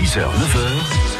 [0.00, 1.19] 6h, 9h.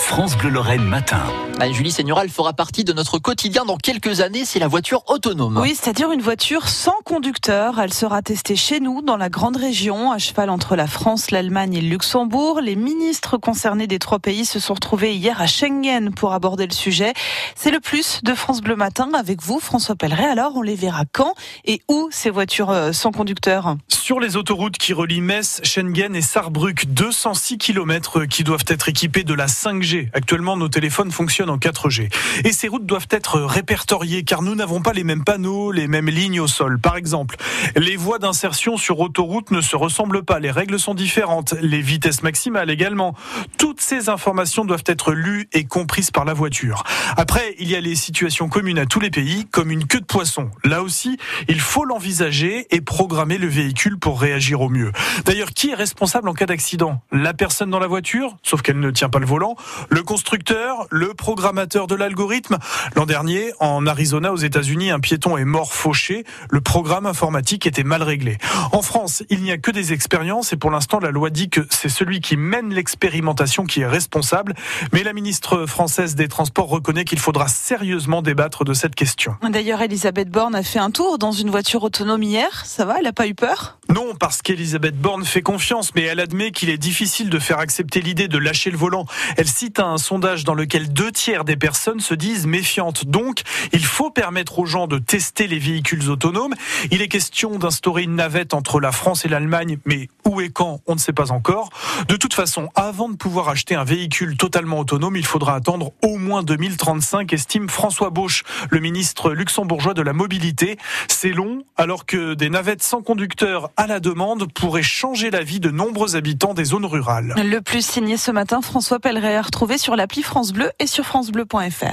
[0.00, 1.22] France Bleu Lorraine matin.
[1.58, 5.58] Bah, Julie Seigneral fera partie de notre quotidien dans quelques années, c'est la voiture autonome.
[5.58, 7.78] Oui, c'est-à-dire une voiture sans conducteur.
[7.78, 11.74] Elle sera testée chez nous, dans la grande région, à cheval entre la France, l'Allemagne
[11.74, 12.60] et le Luxembourg.
[12.60, 16.72] Les ministres concernés des trois pays se sont retrouvés hier à Schengen pour aborder le
[16.72, 17.12] sujet.
[17.54, 20.24] C'est le plus de France Bleu Matin avec vous, François Pelleret.
[20.24, 21.34] Alors, on les verra quand
[21.66, 23.76] et où ces voitures euh, sans conducteur?
[23.88, 29.24] Sur les autoroutes qui relient Metz, Schengen et Saarbrück, 206 km qui doivent être équipés
[29.24, 32.12] de la 5G Actuellement, nos téléphones fonctionnent en 4G.
[32.44, 36.08] Et ces routes doivent être répertoriées car nous n'avons pas les mêmes panneaux, les mêmes
[36.08, 36.78] lignes au sol.
[36.78, 37.36] Par exemple,
[37.76, 40.38] les voies d'insertion sur autoroute ne se ressemblent pas.
[40.38, 41.54] Les règles sont différentes.
[41.60, 43.14] Les vitesses maximales également.
[43.58, 46.84] Toutes ces informations doivent être lues et comprises par la voiture.
[47.16, 50.04] Après, il y a les situations communes à tous les pays, comme une queue de
[50.04, 50.50] poisson.
[50.64, 54.92] Là aussi, il faut l'envisager et programmer le véhicule pour réagir au mieux.
[55.24, 57.02] D'ailleurs, qui est responsable en cas d'accident?
[57.12, 59.56] La personne dans la voiture, sauf qu'elle ne tient pas le volant,
[59.88, 62.58] le constructeur, le programmateur de l'algorithme.
[62.94, 66.24] L'an dernier, en Arizona, aux États-Unis, un piéton est mort fauché.
[66.50, 68.38] Le programme informatique était mal réglé.
[68.72, 71.60] En France, il n'y a que des expériences et pour l'instant, la loi dit que
[71.70, 74.54] c'est celui qui mène l'expérimentation qui est responsable.
[74.92, 79.36] Mais la ministre française des Transports reconnaît qu'il faudra sérieusement débattre de cette question.
[79.48, 82.64] D'ailleurs, Elisabeth Borne a fait un tour dans une voiture autonome hier.
[82.64, 83.78] Ça va Elle n'a pas eu peur?
[83.90, 88.00] Non, parce qu'Elisabeth Borne fait confiance, mais elle admet qu'il est difficile de faire accepter
[88.00, 89.04] l'idée de lâcher le volant.
[89.36, 93.04] Elle cite un sondage dans lequel deux tiers des personnes se disent méfiantes.
[93.04, 96.54] Donc, il faut permettre aux gens de tester les véhicules autonomes.
[96.92, 100.80] Il est question d'instaurer une navette entre la France et l'Allemagne, mais où et quand,
[100.86, 101.70] on ne sait pas encore.
[102.06, 106.16] De toute façon, avant de pouvoir acheter un véhicule totalement autonome, il faudra attendre au
[106.16, 110.78] moins 2035, estime François Bauche, le ministre luxembourgeois de la mobilité.
[111.08, 115.58] C'est long, alors que des navettes sans conducteur à la demande pourraient changer la vie
[115.58, 117.34] de nombreux habitants des zones rurales.
[117.38, 121.86] Le plus signé ce matin, François Pelleret, retrouvé sur l'appli France Bleu et sur francebleu.fr.